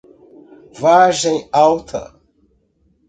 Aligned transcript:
Vargem 0.79 1.37
Alta 1.61 2.01